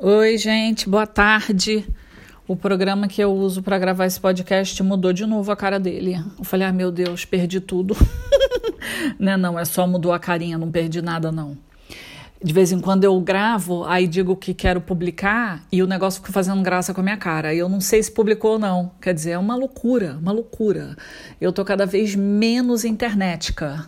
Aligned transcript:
Oi, 0.00 0.38
gente, 0.38 0.88
boa 0.88 1.08
tarde. 1.08 1.84
O 2.46 2.54
programa 2.54 3.08
que 3.08 3.20
eu 3.20 3.32
uso 3.34 3.64
para 3.64 3.80
gravar 3.80 4.06
esse 4.06 4.20
podcast 4.20 4.80
mudou 4.80 5.12
de 5.12 5.26
novo 5.26 5.50
a 5.50 5.56
cara 5.56 5.80
dele. 5.80 6.22
Eu 6.38 6.44
falei, 6.44 6.68
ah, 6.68 6.72
meu 6.72 6.92
Deus, 6.92 7.24
perdi 7.24 7.60
tudo. 7.60 7.96
não, 9.18 9.32
é 9.32 9.36
não, 9.36 9.58
é 9.58 9.64
só 9.64 9.88
mudou 9.88 10.12
a 10.12 10.18
carinha, 10.20 10.56
não 10.56 10.70
perdi 10.70 11.02
nada, 11.02 11.32
não 11.32 11.58
de 12.42 12.52
vez 12.52 12.70
em 12.70 12.78
quando 12.78 13.02
eu 13.02 13.20
gravo, 13.20 13.84
aí 13.84 14.06
digo 14.06 14.36
que 14.36 14.54
quero 14.54 14.80
publicar 14.80 15.64
e 15.72 15.82
o 15.82 15.86
negócio 15.88 16.20
fica 16.20 16.32
fazendo 16.32 16.62
graça 16.62 16.94
com 16.94 17.00
a 17.00 17.04
minha 17.04 17.16
cara. 17.16 17.52
E 17.52 17.58
eu 17.58 17.68
não 17.68 17.80
sei 17.80 18.00
se 18.00 18.12
publicou 18.12 18.52
ou 18.52 18.58
não. 18.58 18.92
Quer 19.00 19.12
dizer, 19.12 19.32
é 19.32 19.38
uma 19.38 19.56
loucura, 19.56 20.16
uma 20.20 20.30
loucura. 20.30 20.96
Eu 21.40 21.52
tô 21.52 21.64
cada 21.64 21.84
vez 21.84 22.14
menos 22.14 22.84
internetica. 22.84 23.84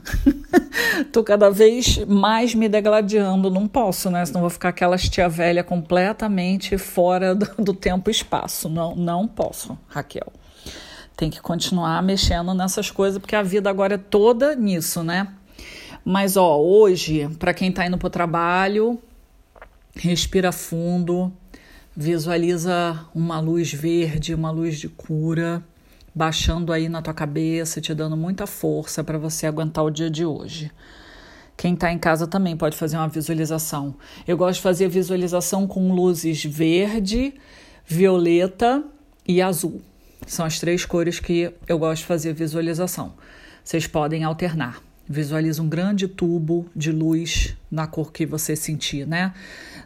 tô 1.13 1.23
cada 1.23 1.49
vez 1.49 2.05
mais 2.07 2.53
me 2.53 2.69
degladiando. 2.69 3.51
Não 3.51 3.69
posso, 3.69 4.11
né? 4.11 4.27
Senão 4.27 4.41
vou 4.41 4.51
ficar 4.51 4.71
aquelas 4.71 5.09
tia 5.09 5.29
velha 5.29 5.63
completamente 5.63 6.77
fora 6.77 7.37
do, 7.37 7.47
do 7.63 7.73
tempo 7.73 8.11
e 8.11 8.13
espaço. 8.13 8.69
Não, 8.69 8.97
não 8.97 9.29
posso, 9.29 9.79
Raquel. 9.89 10.33
Tem 11.17 11.31
que 11.31 11.41
continuar 11.41 12.03
mexendo 12.03 12.53
nessas 12.53 12.91
coisas, 12.91 13.21
porque 13.21 13.37
a 13.37 13.43
vida 13.43 13.71
agora 13.71 13.95
é 13.95 13.99
toda 13.99 14.57
nisso, 14.57 15.05
né? 15.05 15.29
Mas 16.05 16.37
ó, 16.37 16.59
hoje, 16.59 17.29
para 17.39 17.53
quem 17.53 17.71
está 17.71 17.87
indo 17.87 17.99
para 17.99 18.07
o 18.07 18.11
trabalho, 18.11 18.99
respira 19.95 20.51
fundo, 20.53 21.33
visualiza 21.97 23.07
uma 23.15 23.41
luz 23.41 23.73
verde, 23.73 24.35
uma 24.35 24.51
luz 24.51 24.79
de 24.79 24.89
cura, 24.89 25.63
baixando 26.15 26.73
aí 26.73 26.89
na 26.89 27.03
tua 27.03 27.15
cabeça, 27.15 27.81
te 27.81 27.95
dando 27.95 28.17
muita 28.17 28.47
força 28.47 29.05
para 29.05 29.19
você 29.19 29.47
aguentar 29.47 29.85
o 29.85 29.91
dia 29.91 30.11
de 30.11 30.25
hoje. 30.25 30.71
Quem 31.57 31.75
está 31.75 31.93
em 31.93 31.99
casa 31.99 32.27
também 32.27 32.57
pode 32.57 32.77
fazer 32.77 32.97
uma 32.97 33.09
visualização. 33.09 33.95
Eu 34.27 34.37
gosto 34.37 34.57
de 34.57 34.63
fazer 34.63 34.89
visualização 34.89 35.67
com 35.67 35.93
luzes 35.93 36.43
verde, 36.43 37.35
violeta 37.85 38.83
e 39.29 39.43
azul. 39.43 39.83
São 40.27 40.47
as 40.47 40.59
três 40.59 40.87
cores 40.87 41.21
que 41.21 41.53
eu 41.69 41.79
gosto 41.79 42.01
de 42.01 42.07
fazer 42.07 42.33
visualização. 42.33 43.13
Vocês 43.63 43.87
podem 43.87 44.25
alternar. 44.25 44.81
Visualiza 45.13 45.61
um 45.61 45.69
grande 45.69 46.07
tubo 46.07 46.67
de 46.75 46.93
luz 46.93 47.57
na 47.69 47.85
cor 47.85 48.13
que 48.13 48.25
você 48.25 48.55
sentir, 48.55 49.09
né? 49.09 49.35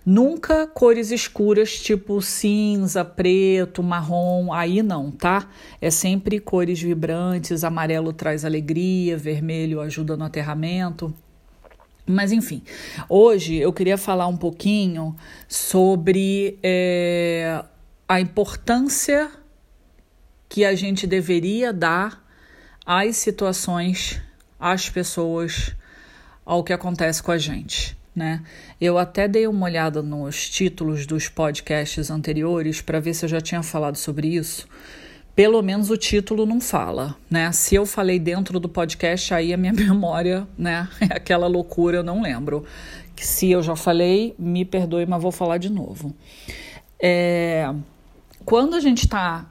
Nunca 0.05 0.67
cores 0.67 1.11
escuras, 1.11 1.79
tipo 1.81 2.21
cinza, 2.21 3.03
preto, 3.03 3.83
marrom, 3.83 4.53
aí 4.53 4.83
não, 4.83 5.11
tá? 5.11 5.49
É 5.81 5.91
sempre 5.91 6.39
cores 6.39 6.79
vibrantes, 6.79 7.65
amarelo 7.65 8.13
traz 8.13 8.45
alegria, 8.45 9.17
vermelho 9.17 9.81
ajuda 9.81 10.15
no 10.15 10.27
aterramento. 10.27 11.11
Mas 12.07 12.31
enfim, 12.31 12.63
hoje 13.09 13.55
eu 13.55 13.73
queria 13.73 13.97
falar 13.97 14.27
um 14.27 14.37
pouquinho 14.37 15.17
sobre 15.49 16.59
é, 16.63 17.65
a 18.07 18.21
importância 18.21 19.31
que 20.51 20.67
a 20.67 20.75
gente 20.75 21.07
deveria 21.07 21.73
dar 21.73 22.23
às 22.85 23.17
situações 23.17 24.21
às 24.65 24.89
pessoas, 24.89 25.77
ao 26.43 26.65
que 26.65 26.73
acontece 26.73 27.23
com 27.23 27.31
a 27.31 27.37
gente. 27.37 27.95
Né? 28.17 28.43
Eu 28.81 28.97
até 28.97 29.29
dei 29.29 29.47
uma 29.47 29.67
olhada 29.67 30.03
nos 30.03 30.49
títulos 30.49 31.05
dos 31.05 31.29
podcasts 31.29 32.11
anteriores 32.11 32.81
para 32.81 32.99
ver 32.99 33.13
se 33.13 33.27
eu 33.27 33.29
já 33.29 33.43
tinha 33.43 33.63
falado 33.63 33.97
sobre 33.97 34.29
isso. 34.29 34.67
Pelo 35.37 35.61
menos 35.61 35.91
o 35.91 35.99
título 35.99 36.47
não 36.47 36.61
fala, 36.63 37.15
né? 37.29 37.51
Se 37.53 37.75
eu 37.75 37.85
falei 37.85 38.19
dentro 38.19 38.59
do 38.59 38.69
podcast, 38.69 39.35
aí 39.35 39.53
a 39.53 39.57
minha 39.57 39.73
memória, 39.75 40.47
né, 40.57 40.89
é 41.01 41.17
aquela 41.17 41.47
loucura, 41.47 41.99
eu 41.99 42.05
não 42.05 42.23
lembro. 42.23 42.65
Se 43.17 43.51
eu 43.51 43.63
já 43.63 43.77
falei, 43.77 44.35
me 44.39 44.65
perdoe, 44.65 45.05
mas 45.05 45.21
vou 45.21 45.33
falar 45.33 45.59
de 45.59 45.69
novo. 45.69 46.15
É, 47.03 47.69
quando 48.45 48.75
a 48.75 48.81
gente 48.81 49.05
está 49.05 49.45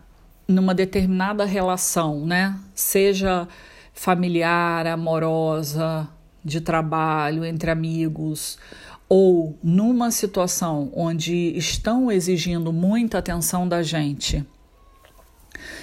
numa 0.47 0.73
determinada 0.73 1.45
relação, 1.45 2.25
né, 2.25 2.58
seja 2.73 3.47
familiar, 3.94 4.88
amorosa, 4.88 6.09
de 6.44 6.59
trabalho, 6.59 7.46
entre 7.46 7.72
amigos, 7.72 8.58
ou 9.08 9.58
numa 9.64 10.12
situação 10.12 10.92
onde 10.94 11.56
estão 11.56 12.12
exigindo 12.12 12.74
muita 12.74 13.20
atenção 13.20 13.68
da 13.68 13.82
gente 13.82 14.46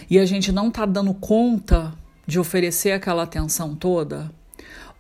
e 0.09 0.19
a 0.19 0.27
gente 0.27 0.53
não 0.53 0.69
está 0.69 0.85
dando 0.85 1.15
conta 1.15 1.93
de 2.27 2.39
oferecer 2.39 2.93
aquela 2.93 3.23
atenção 3.23 3.75
toda, 3.75 4.31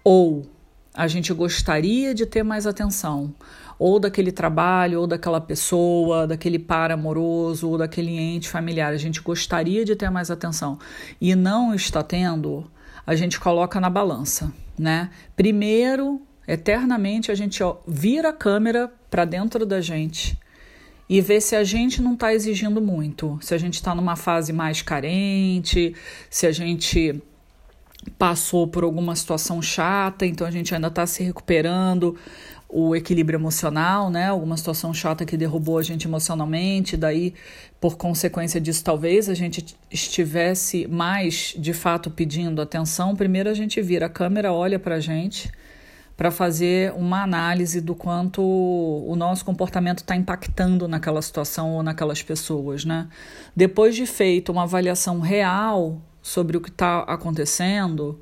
ou 0.02 0.46
a 0.94 1.06
gente 1.06 1.32
gostaria 1.32 2.14
de 2.14 2.26
ter 2.26 2.42
mais 2.42 2.66
atenção, 2.66 3.34
ou 3.78 3.98
daquele 3.98 4.32
trabalho, 4.32 5.00
ou 5.00 5.06
daquela 5.06 5.40
pessoa, 5.40 6.26
daquele 6.26 6.58
par 6.58 6.90
amoroso, 6.90 7.68
ou 7.68 7.78
daquele 7.78 8.18
ente 8.18 8.48
familiar, 8.48 8.92
a 8.92 8.96
gente 8.96 9.20
gostaria 9.20 9.84
de 9.84 9.94
ter 9.96 10.10
mais 10.10 10.30
atenção 10.30 10.78
e 11.20 11.34
não 11.34 11.74
está 11.74 12.02
tendo, 12.02 12.70
a 13.10 13.16
gente 13.16 13.40
coloca 13.40 13.80
na 13.80 13.90
balança, 13.90 14.52
né? 14.78 15.10
Primeiro, 15.34 16.22
eternamente, 16.46 17.32
a 17.32 17.34
gente 17.34 17.60
ó, 17.60 17.78
vira 17.84 18.28
a 18.28 18.32
câmera 18.32 18.88
para 19.10 19.24
dentro 19.24 19.66
da 19.66 19.80
gente 19.80 20.38
e 21.08 21.20
vê 21.20 21.40
se 21.40 21.56
a 21.56 21.64
gente 21.64 22.00
não 22.00 22.14
está 22.14 22.32
exigindo 22.32 22.80
muito, 22.80 23.36
se 23.42 23.52
a 23.52 23.58
gente 23.58 23.74
está 23.74 23.96
numa 23.96 24.14
fase 24.14 24.52
mais 24.52 24.80
carente, 24.80 25.92
se 26.30 26.46
a 26.46 26.52
gente 26.52 27.20
passou 28.16 28.68
por 28.68 28.84
alguma 28.84 29.16
situação 29.16 29.60
chata, 29.60 30.24
então 30.24 30.46
a 30.46 30.50
gente 30.52 30.72
ainda 30.72 30.86
está 30.86 31.04
se 31.04 31.24
recuperando 31.24 32.16
o 32.72 32.94
equilíbrio 32.94 33.36
emocional, 33.36 34.10
né? 34.10 34.28
Alguma 34.28 34.56
situação 34.56 34.94
chata 34.94 35.24
que 35.24 35.36
derrubou 35.36 35.78
a 35.78 35.82
gente 35.82 36.06
emocionalmente, 36.06 36.96
daí, 36.96 37.34
por 37.80 37.96
consequência 37.96 38.60
disso, 38.60 38.84
talvez 38.84 39.28
a 39.28 39.34
gente 39.34 39.76
estivesse 39.90 40.86
mais 40.86 41.54
de 41.58 41.72
fato 41.72 42.10
pedindo 42.10 42.62
atenção. 42.62 43.16
Primeiro 43.16 43.50
a 43.50 43.54
gente 43.54 43.80
vira 43.82 44.06
a 44.06 44.08
câmera, 44.08 44.52
olha 44.52 44.78
para 44.78 44.96
a 44.96 45.00
gente 45.00 45.50
para 46.20 46.30
fazer 46.30 46.92
uma 46.98 47.22
análise 47.22 47.80
do 47.80 47.94
quanto 47.94 48.42
o 48.42 49.16
nosso 49.16 49.42
comportamento 49.42 50.00
está 50.00 50.14
impactando 50.14 50.86
naquela 50.86 51.22
situação 51.22 51.72
ou 51.72 51.82
naquelas 51.82 52.22
pessoas, 52.22 52.84
né? 52.84 53.08
Depois 53.56 53.96
de 53.96 54.04
feito 54.04 54.52
uma 54.52 54.64
avaliação 54.64 55.20
real 55.20 55.98
sobre 56.20 56.58
o 56.58 56.60
que 56.60 56.68
está 56.68 56.98
acontecendo, 57.04 58.20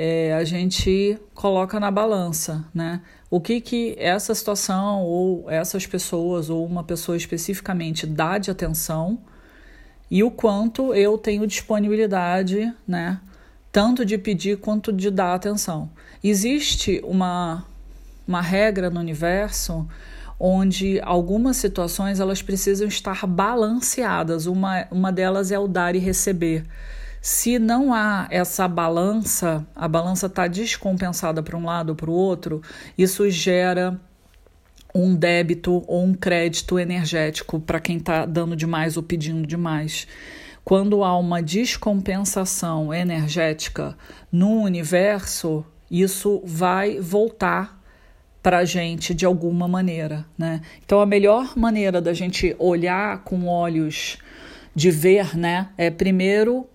é, 0.00 0.32
a 0.32 0.44
gente 0.44 1.18
coloca 1.34 1.80
na 1.80 1.90
balança, 1.90 2.64
né? 2.72 3.00
O 3.28 3.40
que 3.40 3.60
que 3.60 3.96
essa 3.98 4.32
situação 4.32 5.02
ou 5.02 5.50
essas 5.50 5.88
pessoas 5.88 6.48
ou 6.48 6.64
uma 6.64 6.84
pessoa 6.84 7.16
especificamente 7.16 8.06
dá 8.06 8.38
de 8.38 8.48
atenção 8.48 9.18
e 10.08 10.22
o 10.22 10.30
quanto 10.30 10.94
eu 10.94 11.18
tenho 11.18 11.44
disponibilidade, 11.48 12.72
né? 12.86 13.20
Tanto 13.72 14.04
de 14.04 14.16
pedir 14.16 14.58
quanto 14.58 14.92
de 14.92 15.10
dar 15.10 15.34
atenção. 15.34 15.90
Existe 16.22 17.00
uma, 17.02 17.66
uma 18.24 18.40
regra 18.40 18.88
no 18.88 19.00
universo 19.00 19.84
onde 20.38 21.00
algumas 21.00 21.56
situações 21.56 22.20
elas 22.20 22.40
precisam 22.40 22.86
estar 22.86 23.26
balanceadas. 23.26 24.46
Uma, 24.46 24.86
uma 24.92 25.10
delas 25.10 25.50
é 25.50 25.58
o 25.58 25.66
dar 25.66 25.96
e 25.96 25.98
receber. 25.98 26.64
Se 27.20 27.58
não 27.58 27.92
há 27.92 28.28
essa 28.30 28.68
balança, 28.68 29.66
a 29.74 29.88
balança 29.88 30.26
está 30.26 30.46
descompensada 30.46 31.42
para 31.42 31.56
um 31.56 31.64
lado 31.64 31.90
ou 31.90 31.96
para 31.96 32.10
o 32.10 32.14
outro, 32.14 32.62
isso 32.96 33.28
gera 33.30 34.00
um 34.94 35.14
débito 35.14 35.84
ou 35.86 36.04
um 36.04 36.14
crédito 36.14 36.78
energético 36.78 37.60
para 37.60 37.80
quem 37.80 37.98
está 37.98 38.24
dando 38.24 38.56
demais 38.56 38.96
ou 38.96 39.02
pedindo 39.02 39.46
demais. 39.46 40.06
Quando 40.64 41.02
há 41.02 41.16
uma 41.18 41.42
descompensação 41.42 42.92
energética 42.92 43.96
no 44.30 44.60
universo, 44.62 45.64
isso 45.90 46.42
vai 46.44 47.00
voltar 47.00 47.78
para 48.42 48.58
a 48.58 48.64
gente 48.64 49.14
de 49.14 49.26
alguma 49.26 49.66
maneira, 49.66 50.24
né? 50.36 50.60
Então 50.84 51.00
a 51.00 51.06
melhor 51.06 51.56
maneira 51.56 52.00
da 52.00 52.12
gente 52.12 52.54
olhar 52.58 53.24
com 53.24 53.46
olhos 53.46 54.18
de 54.74 54.90
ver, 54.90 55.36
né, 55.36 55.70
é 55.76 55.90
primeiro 55.90 56.68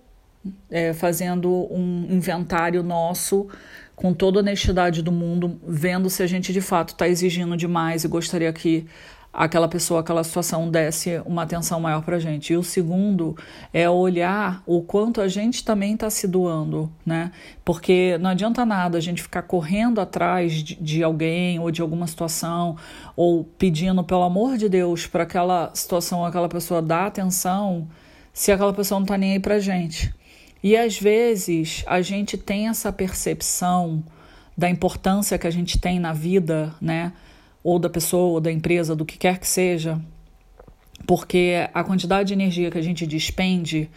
é, 0.70 0.92
fazendo 0.92 1.50
um 1.72 2.06
inventário 2.10 2.82
nosso 2.82 3.48
com 3.94 4.12
toda 4.12 4.40
a 4.40 4.42
honestidade 4.42 5.02
do 5.02 5.12
mundo, 5.12 5.60
vendo 5.66 6.10
se 6.10 6.22
a 6.22 6.26
gente 6.26 6.52
de 6.52 6.60
fato 6.60 6.90
está 6.90 7.08
exigindo 7.08 7.56
demais 7.56 8.04
e 8.04 8.08
gostaria 8.08 8.52
que 8.52 8.86
aquela 9.34 9.66
pessoa, 9.66 10.00
aquela 10.00 10.22
situação 10.22 10.70
desse 10.70 11.20
uma 11.26 11.42
atenção 11.42 11.80
maior 11.80 12.02
para 12.02 12.16
a 12.16 12.18
gente. 12.20 12.52
E 12.52 12.56
o 12.56 12.62
segundo 12.62 13.36
é 13.72 13.90
olhar 13.90 14.62
o 14.64 14.80
quanto 14.80 15.20
a 15.20 15.26
gente 15.26 15.64
também 15.64 15.94
está 15.94 16.08
se 16.08 16.28
doando, 16.28 16.90
né? 17.04 17.32
Porque 17.64 18.16
não 18.18 18.30
adianta 18.30 18.64
nada 18.64 18.96
a 18.96 19.00
gente 19.00 19.22
ficar 19.22 19.42
correndo 19.42 20.00
atrás 20.00 20.52
de, 20.52 20.76
de 20.76 21.02
alguém 21.02 21.58
ou 21.58 21.70
de 21.70 21.82
alguma 21.82 22.06
situação 22.06 22.76
ou 23.16 23.44
pedindo, 23.58 24.04
pelo 24.04 24.22
amor 24.22 24.56
de 24.56 24.68
Deus, 24.68 25.06
para 25.06 25.24
aquela 25.24 25.70
situação, 25.74 26.24
aquela 26.24 26.48
pessoa 26.48 26.80
dar 26.80 27.06
atenção, 27.06 27.88
se 28.32 28.52
aquela 28.52 28.72
pessoa 28.72 29.00
não 29.00 29.04
está 29.04 29.18
nem 29.18 29.32
aí 29.32 29.40
para 29.40 29.58
gente. 29.58 30.14
E 30.64 30.78
às 30.78 30.98
vezes 30.98 31.84
a 31.86 32.00
gente 32.00 32.38
tem 32.38 32.68
essa 32.68 32.90
percepção 32.90 34.02
da 34.56 34.70
importância 34.70 35.36
que 35.36 35.46
a 35.46 35.50
gente 35.50 35.78
tem 35.78 36.00
na 36.00 36.14
vida, 36.14 36.74
né? 36.80 37.12
ou 37.62 37.78
da 37.78 37.90
pessoa, 37.90 38.32
ou 38.34 38.40
da 38.40 38.50
empresa, 38.50 38.96
do 38.96 39.04
que 39.04 39.18
quer 39.18 39.38
que 39.38 39.46
seja, 39.46 40.00
porque 41.06 41.68
a 41.72 41.84
quantidade 41.84 42.28
de 42.28 42.34
energia 42.34 42.70
que 42.70 42.78
a 42.78 42.82
gente 42.82 43.06
despende, 43.06 43.90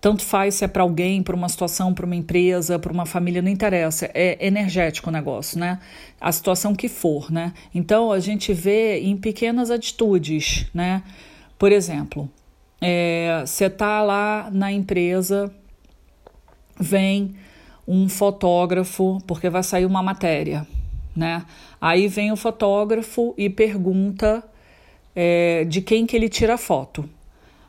tanto 0.00 0.22
faz 0.22 0.54
se 0.56 0.64
é 0.64 0.68
para 0.68 0.82
alguém, 0.82 1.22
para 1.22 1.36
uma 1.36 1.48
situação, 1.48 1.92
para 1.92 2.06
uma 2.06 2.16
empresa, 2.16 2.78
para 2.78 2.92
uma 2.92 3.06
família, 3.06 3.42
não 3.42 3.50
interessa, 3.50 4.10
é 4.14 4.46
energético 4.46 5.10
o 5.10 5.12
negócio, 5.12 5.58
né? 5.58 5.78
A 6.18 6.32
situação 6.32 6.74
que 6.74 6.88
for, 6.88 7.30
né? 7.30 7.52
Então 7.74 8.10
a 8.10 8.20
gente 8.20 8.54
vê 8.54 9.00
em 9.00 9.16
pequenas 9.16 9.70
atitudes, 9.70 10.66
né? 10.72 11.02
Por 11.58 11.72
exemplo, 11.72 12.30
é, 12.80 13.42
você 13.46 13.64
é, 13.64 14.02
lá 14.02 14.50
na 14.52 14.70
empresa, 14.70 15.50
vem 16.78 17.34
um 17.86 18.08
fotógrafo, 18.08 19.20
porque 19.26 19.48
vai 19.48 19.62
sair 19.62 19.86
uma 19.86 20.02
matéria, 20.02 20.66
né? 21.14 21.44
Aí 21.80 22.08
vem 22.08 22.32
o 22.32 22.36
fotógrafo 22.36 23.34
e 23.38 23.48
pergunta 23.48 24.42
é, 25.14 25.64
de 25.64 25.80
quem 25.80 26.06
que 26.06 26.16
ele 26.16 26.28
tira 26.28 26.58
foto. 26.58 27.08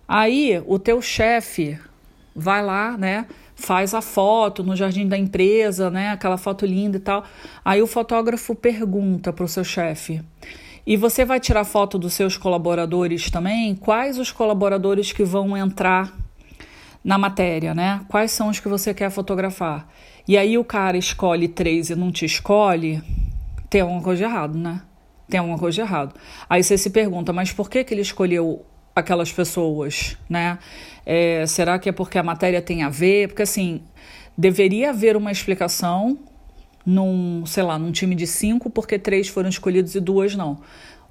Aí 0.07 0.61
o 0.65 0.79
teu 0.79 1.01
chefe 1.01 1.77
vai 2.35 2.63
lá, 2.63 2.97
né? 2.97 3.25
Faz 3.55 3.93
a 3.93 4.01
foto 4.01 4.63
no 4.63 4.75
jardim 4.75 5.07
da 5.07 5.17
empresa, 5.17 5.89
né? 5.89 6.09
Aquela 6.09 6.37
foto 6.37 6.65
linda 6.65 6.97
e 6.97 6.99
tal. 6.99 7.23
Aí 7.63 7.81
o 7.81 7.87
fotógrafo 7.87 8.55
pergunta 8.55 9.33
para 9.33 9.45
o 9.45 9.47
seu 9.47 9.63
chefe: 9.63 10.21
e 10.85 10.95
você 10.95 11.25
vai 11.25 11.39
tirar 11.39 11.63
foto 11.63 11.99
dos 11.99 12.13
seus 12.13 12.37
colaboradores 12.37 13.29
também? 13.29 13.75
Quais 13.75 14.17
os 14.17 14.31
colaboradores 14.31 15.11
que 15.11 15.23
vão 15.23 15.57
entrar 15.57 16.13
na 17.07 17.17
matéria, 17.17 17.73
né? 17.73 18.01
Quais 18.09 18.31
são 18.31 18.49
os 18.49 18.59
que 18.59 18.67
você 18.67 18.93
quer 18.93 19.09
fotografar? 19.09 19.87
E 20.27 20.37
aí 20.37 20.57
o 20.57 20.63
cara 20.65 20.97
escolhe 20.97 21.47
três 21.47 21.89
e 21.89 21.95
não 21.95 22.11
te 22.11 22.25
escolhe, 22.25 23.01
tem 23.69 23.79
alguma 23.79 24.01
coisa 24.01 24.17
de 24.17 24.29
errado, 24.29 24.57
né? 24.57 24.81
Tem 25.29 25.39
alguma 25.39 25.57
coisa 25.57 25.75
de 25.75 25.81
errado. 25.81 26.13
Aí 26.49 26.61
você 26.61 26.77
se 26.77 26.89
pergunta, 26.89 27.31
mas 27.31 27.53
por 27.53 27.69
que, 27.69 27.81
que 27.85 27.93
ele 27.93 28.01
escolheu 28.01 28.65
aquelas 28.93 29.31
pessoas, 29.31 30.17
né? 30.29 30.59
É, 31.05 31.45
será 31.47 31.79
que 31.79 31.87
é 31.87 31.93
porque 31.93 32.17
a 32.17 32.23
matéria 32.23 32.61
tem 32.61 32.83
a 32.83 32.89
ver? 32.89 33.29
Porque 33.29 33.43
assim, 33.43 33.81
deveria 34.37 34.89
haver 34.89 35.15
uma 35.15 35.31
explicação 35.31 36.19
num, 36.85 37.45
sei 37.45 37.63
lá, 37.63 37.79
num 37.79 37.93
time 37.93 38.15
de 38.15 38.27
cinco, 38.27 38.69
porque 38.69 38.99
três 38.99 39.29
foram 39.29 39.47
escolhidos 39.47 39.95
e 39.95 40.01
duas 40.01 40.35
não 40.35 40.59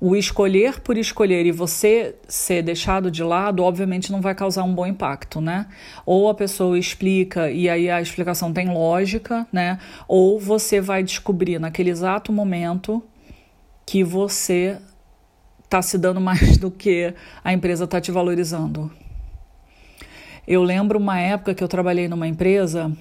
o 0.01 0.15
escolher 0.15 0.81
por 0.81 0.99
escolher 0.99 1.47
e 1.47 1.53
você 1.53 2.17
ser 2.29 2.63
deixado 2.63 3.11
de 3.11 3.23
lado, 3.23 3.63
obviamente 3.63 4.13
não 4.13 4.21
vai 4.21 4.35
causar 4.35 4.63
um 4.63 4.75
bom 4.75 4.87
impacto, 4.87 5.41
né? 5.41 5.67
Ou 6.05 6.29
a 6.29 6.35
pessoa 6.35 6.79
explica 6.79 7.51
e 7.51 7.69
aí 7.69 7.89
a 7.89 8.01
explicação 8.01 8.53
tem 8.53 8.69
lógica, 8.69 9.47
né? 9.53 9.79
Ou 10.07 10.39
você 10.39 10.81
vai 10.81 11.03
descobrir 11.03 11.59
naquele 11.59 11.91
exato 11.91 12.31
momento 12.33 13.03
que 13.87 14.05
você 14.05 14.77
está 15.65 15.81
se 15.81 15.97
dando 15.97 16.21
mais 16.23 16.59
do 16.59 16.71
que 16.71 17.15
a 17.43 17.53
empresa 17.53 17.85
está 17.85 18.01
te 18.01 18.11
valorizando. 18.11 18.91
Eu 20.47 20.63
lembro 20.63 20.99
uma 20.99 21.19
época 21.19 21.55
que 21.55 21.65
eu 21.65 21.69
trabalhei 21.69 22.07
numa 22.07 22.29
empresa 22.29 22.93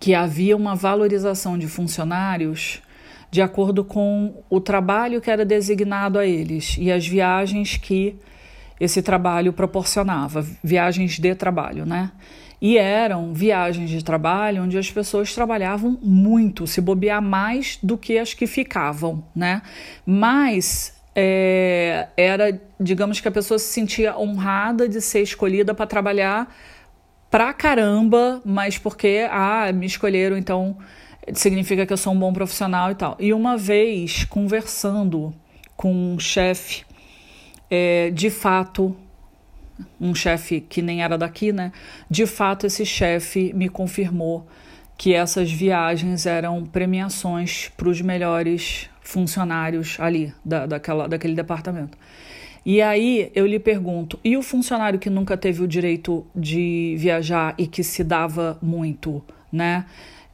que 0.00 0.14
havia 0.14 0.56
uma 0.56 0.74
valorização 0.74 1.58
de 1.58 1.66
funcionários 1.66 2.82
de 3.30 3.42
acordo 3.42 3.84
com 3.84 4.42
o 4.48 4.60
trabalho 4.60 5.20
que 5.20 5.30
era 5.30 5.44
designado 5.44 6.18
a 6.18 6.26
eles 6.26 6.76
e 6.78 6.90
as 6.90 7.06
viagens 7.06 7.76
que 7.76 8.16
esse 8.78 9.02
trabalho 9.02 9.52
proporcionava, 9.52 10.46
viagens 10.62 11.18
de 11.18 11.34
trabalho, 11.34 11.86
né? 11.86 12.12
E 12.60 12.78
eram 12.78 13.34
viagens 13.34 13.90
de 13.90 14.02
trabalho 14.02 14.62
onde 14.62 14.78
as 14.78 14.90
pessoas 14.90 15.34
trabalhavam 15.34 15.98
muito, 16.02 16.66
se 16.66 16.80
bobear 16.80 17.20
mais 17.20 17.78
do 17.82 17.98
que 17.98 18.18
as 18.18 18.32
que 18.32 18.46
ficavam, 18.46 19.22
né? 19.34 19.60
Mas 20.04 20.94
é, 21.14 22.08
era, 22.16 22.60
digamos 22.78 23.20
que 23.20 23.28
a 23.28 23.30
pessoa 23.30 23.58
se 23.58 23.72
sentia 23.72 24.18
honrada 24.18 24.88
de 24.88 25.00
ser 25.00 25.22
escolhida 25.22 25.74
para 25.74 25.86
trabalhar 25.86 26.54
pra 27.30 27.52
caramba, 27.52 28.40
mas 28.44 28.78
porque, 28.78 29.26
ah, 29.30 29.70
me 29.72 29.86
escolheram, 29.86 30.36
então 30.36 30.76
significa 31.34 31.86
que 31.86 31.92
eu 31.92 31.96
sou 31.96 32.12
um 32.12 32.18
bom 32.18 32.32
profissional 32.32 32.90
e 32.90 32.94
tal. 32.94 33.16
E 33.18 33.32
uma 33.32 33.56
vez 33.56 34.24
conversando 34.24 35.34
com 35.76 35.92
um 35.92 36.18
chefe, 36.18 36.84
é, 37.70 38.10
de 38.10 38.30
fato, 38.30 38.96
um 40.00 40.14
chefe 40.14 40.60
que 40.60 40.80
nem 40.80 41.02
era 41.02 41.18
daqui, 41.18 41.52
né? 41.52 41.72
De 42.10 42.26
fato, 42.26 42.66
esse 42.66 42.84
chefe 42.86 43.52
me 43.54 43.68
confirmou 43.68 44.46
que 44.96 45.12
essas 45.12 45.52
viagens 45.52 46.24
eram 46.24 46.64
premiações 46.64 47.70
para 47.76 47.88
os 47.88 48.00
melhores 48.00 48.88
funcionários 49.02 49.98
ali 50.00 50.32
da, 50.44 50.66
daquela, 50.66 51.06
daquele 51.06 51.34
departamento. 51.34 51.98
E 52.64 52.82
aí 52.82 53.30
eu 53.34 53.46
lhe 53.46 53.58
pergunto: 53.58 54.18
e 54.24 54.36
o 54.36 54.42
funcionário 54.42 54.98
que 54.98 55.10
nunca 55.10 55.36
teve 55.36 55.62
o 55.62 55.68
direito 55.68 56.26
de 56.34 56.96
viajar 56.98 57.54
e 57.58 57.66
que 57.66 57.84
se 57.84 58.02
dava 58.02 58.58
muito, 58.60 59.22
né? 59.52 59.84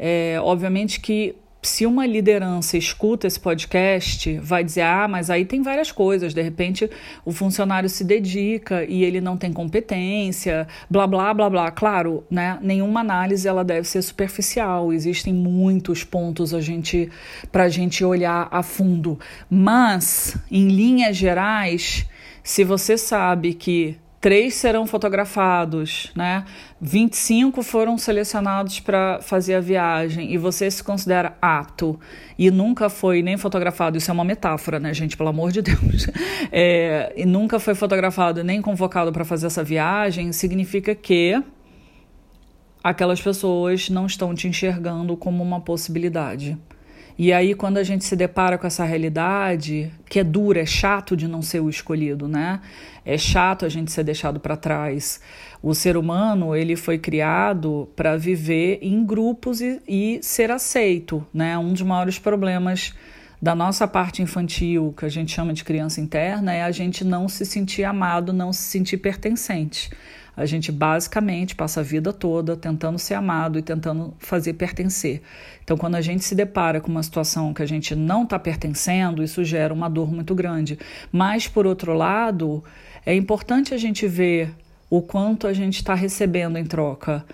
É, 0.04 0.36
obviamente 0.40 0.98
que 0.98 1.36
se 1.62 1.86
uma 1.86 2.04
liderança 2.04 2.76
escuta 2.76 3.28
esse 3.28 3.38
podcast, 3.38 4.36
vai 4.38 4.64
dizer: 4.64 4.80
ah, 4.80 5.06
mas 5.06 5.30
aí 5.30 5.44
tem 5.44 5.62
várias 5.62 5.92
coisas. 5.92 6.34
De 6.34 6.42
repente, 6.42 6.90
o 7.24 7.30
funcionário 7.30 7.88
se 7.88 8.02
dedica 8.02 8.84
e 8.84 9.04
ele 9.04 9.20
não 9.20 9.36
tem 9.36 9.52
competência, 9.52 10.66
blá, 10.90 11.06
blá, 11.06 11.32
blá, 11.32 11.48
blá. 11.48 11.70
Claro, 11.70 12.24
né? 12.28 12.58
Nenhuma 12.60 12.98
análise 12.98 13.46
ela 13.46 13.62
deve 13.62 13.86
ser 13.86 14.02
superficial. 14.02 14.92
Existem 14.92 15.32
muitos 15.32 16.02
pontos 16.02 16.52
a 16.52 16.60
gente 16.60 17.08
para 17.52 17.64
a 17.64 17.68
gente 17.68 18.04
olhar 18.04 18.48
a 18.50 18.60
fundo. 18.64 19.20
Mas, 19.48 20.36
em 20.50 20.66
linhas 20.66 21.16
gerais, 21.16 22.08
se 22.42 22.64
você 22.64 22.98
sabe 22.98 23.54
que 23.54 23.96
três 24.22 24.54
serão 24.54 24.86
fotografados, 24.86 26.12
né? 26.14 26.44
25 26.80 27.60
foram 27.60 27.98
selecionados 27.98 28.78
para 28.78 29.20
fazer 29.20 29.54
a 29.54 29.60
viagem 29.60 30.32
e 30.32 30.38
você 30.38 30.70
se 30.70 30.82
considera 30.82 31.36
apto 31.42 31.98
e 32.38 32.48
nunca 32.48 32.88
foi 32.88 33.20
nem 33.20 33.36
fotografado, 33.36 33.98
isso 33.98 34.12
é 34.12 34.14
uma 34.14 34.24
metáfora, 34.24 34.78
né, 34.78 34.94
gente? 34.94 35.16
Pelo 35.16 35.28
amor 35.28 35.50
de 35.50 35.60
Deus. 35.60 36.06
É, 36.54 37.12
e 37.16 37.24
nunca 37.24 37.58
foi 37.58 37.74
fotografado 37.74 38.44
nem 38.44 38.60
convocado 38.60 39.10
para 39.10 39.24
fazer 39.24 39.46
essa 39.46 39.64
viagem, 39.64 40.32
significa 40.32 40.94
que 40.94 41.42
aquelas 42.84 43.22
pessoas 43.22 43.88
não 43.88 44.04
estão 44.04 44.34
te 44.34 44.46
enxergando 44.46 45.16
como 45.16 45.42
uma 45.42 45.60
possibilidade. 45.60 46.58
E 47.18 47.32
aí, 47.32 47.54
quando 47.54 47.76
a 47.78 47.82
gente 47.82 48.04
se 48.04 48.16
depara 48.16 48.56
com 48.56 48.66
essa 48.66 48.84
realidade, 48.84 49.92
que 50.08 50.18
é 50.18 50.24
dura, 50.24 50.60
é 50.60 50.66
chato 50.66 51.16
de 51.16 51.28
não 51.28 51.42
ser 51.42 51.60
o 51.60 51.68
escolhido, 51.68 52.26
né? 52.26 52.60
É 53.04 53.18
chato 53.18 53.64
a 53.66 53.68
gente 53.68 53.92
ser 53.92 54.04
deixado 54.04 54.40
para 54.40 54.56
trás. 54.56 55.20
O 55.62 55.74
ser 55.74 55.96
humano, 55.96 56.56
ele 56.56 56.74
foi 56.76 56.98
criado 56.98 57.88
para 57.94 58.16
viver 58.16 58.78
em 58.80 59.04
grupos 59.04 59.60
e, 59.60 59.80
e 59.86 60.20
ser 60.22 60.50
aceito, 60.50 61.24
né? 61.32 61.58
Um 61.58 61.72
dos 61.72 61.82
maiores 61.82 62.18
problemas 62.18 62.94
da 63.40 63.56
nossa 63.56 63.88
parte 63.88 64.22
infantil, 64.22 64.94
que 64.96 65.04
a 65.04 65.08
gente 65.08 65.32
chama 65.32 65.52
de 65.52 65.64
criança 65.64 66.00
interna, 66.00 66.54
é 66.54 66.62
a 66.62 66.70
gente 66.70 67.04
não 67.04 67.28
se 67.28 67.44
sentir 67.44 67.82
amado, 67.82 68.32
não 68.32 68.52
se 68.52 68.62
sentir 68.62 68.98
pertencente. 68.98 69.90
A 70.36 70.46
gente 70.46 70.72
basicamente 70.72 71.54
passa 71.54 71.80
a 71.80 71.82
vida 71.82 72.12
toda 72.12 72.56
tentando 72.56 72.98
ser 72.98 73.14
amado 73.14 73.58
e 73.58 73.62
tentando 73.62 74.14
fazer 74.18 74.54
pertencer. 74.54 75.20
Então, 75.62 75.76
quando 75.76 75.94
a 75.94 76.00
gente 76.00 76.24
se 76.24 76.34
depara 76.34 76.80
com 76.80 76.90
uma 76.90 77.02
situação 77.02 77.52
que 77.52 77.62
a 77.62 77.66
gente 77.66 77.94
não 77.94 78.24
está 78.24 78.38
pertencendo, 78.38 79.22
isso 79.22 79.44
gera 79.44 79.74
uma 79.74 79.90
dor 79.90 80.10
muito 80.10 80.34
grande. 80.34 80.78
Mas, 81.10 81.46
por 81.46 81.66
outro 81.66 81.92
lado, 81.92 82.64
é 83.04 83.14
importante 83.14 83.74
a 83.74 83.78
gente 83.78 84.08
ver 84.08 84.54
o 84.88 85.02
quanto 85.02 85.46
a 85.46 85.52
gente 85.52 85.76
está 85.76 85.94
recebendo 85.94 86.56
em 86.56 86.64
troca. 86.64 87.24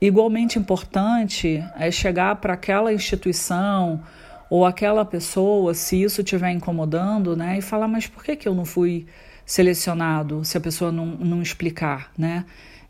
Igualmente 0.00 0.58
importante 0.58 1.64
é 1.78 1.90
chegar 1.90 2.36
para 2.36 2.52
aquela 2.52 2.92
instituição 2.92 4.02
ou 4.50 4.66
aquela 4.66 5.04
pessoa, 5.04 5.72
se 5.72 6.02
isso 6.02 6.20
estiver 6.20 6.50
incomodando, 6.50 7.34
né, 7.34 7.58
e 7.58 7.62
falar: 7.62 7.88
mas 7.88 8.06
por 8.06 8.22
que, 8.22 8.36
que 8.36 8.46
eu 8.46 8.54
não 8.54 8.64
fui 8.64 9.06
selecionado 9.44 10.44
se 10.44 10.56
a 10.56 10.60
pessoa 10.60 10.90
não, 10.90 11.06
não 11.06 11.42
explicar, 11.42 12.12
né? 12.16 12.44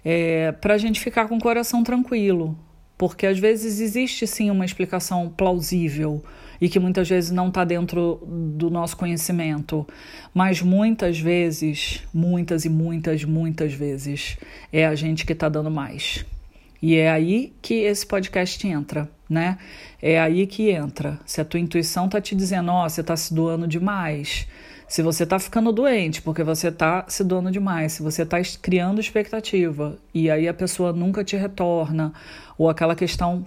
É, 0.04 0.52
para 0.52 0.74
a 0.74 0.78
gente 0.78 1.00
ficar 1.00 1.28
com 1.28 1.36
o 1.36 1.40
coração 1.40 1.82
tranquilo, 1.82 2.58
porque 2.96 3.26
às 3.26 3.38
vezes 3.38 3.80
existe 3.80 4.26
sim 4.26 4.50
uma 4.50 4.64
explicação 4.64 5.28
plausível 5.28 6.22
e 6.60 6.68
que 6.68 6.78
muitas 6.78 7.08
vezes 7.08 7.30
não 7.30 7.48
está 7.48 7.64
dentro 7.64 8.22
do 8.26 8.70
nosso 8.70 8.96
conhecimento, 8.96 9.86
mas 10.32 10.62
muitas 10.62 11.18
vezes, 11.18 12.02
muitas 12.12 12.64
e 12.64 12.68
muitas, 12.68 13.24
muitas 13.24 13.72
vezes, 13.72 14.36
é 14.72 14.86
a 14.86 14.94
gente 14.94 15.26
que 15.26 15.32
está 15.32 15.48
dando 15.48 15.70
mais. 15.70 16.24
E 16.80 16.96
é 16.96 17.10
aí 17.10 17.52
que 17.62 17.74
esse 17.74 18.06
podcast 18.06 18.66
entra, 18.66 19.10
né? 19.28 19.58
É 20.02 20.20
aí 20.20 20.46
que 20.46 20.70
entra. 20.70 21.18
Se 21.24 21.40
a 21.40 21.44
tua 21.44 21.58
intuição 21.58 22.06
está 22.06 22.20
te 22.20 22.34
dizendo, 22.34 22.70
ó, 22.70 22.84
oh, 22.84 22.88
você 22.88 23.00
está 23.00 23.16
se 23.16 23.32
doando 23.32 23.66
demais, 23.66 24.46
se 24.94 25.02
você 25.02 25.24
está 25.24 25.40
ficando 25.40 25.72
doente 25.72 26.22
porque 26.22 26.44
você 26.44 26.68
está 26.68 27.04
se 27.08 27.24
doando 27.24 27.50
demais, 27.50 27.94
se 27.94 28.00
você 28.00 28.22
está 28.22 28.36
criando 28.62 29.00
expectativa 29.00 29.98
e 30.14 30.30
aí 30.30 30.46
a 30.46 30.54
pessoa 30.54 30.92
nunca 30.92 31.24
te 31.24 31.36
retorna, 31.36 32.12
ou 32.56 32.70
aquela 32.70 32.94
questão 32.94 33.42